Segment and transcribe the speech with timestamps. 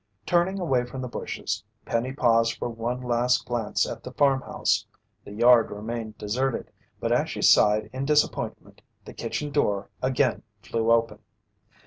[0.25, 4.87] Turning away from the bushes, Penny paused for one last glance at the farmhouse.
[5.25, 6.71] The yard remained deserted.
[6.99, 11.19] But as she sighed in disappointment, the kitchen door again flew open.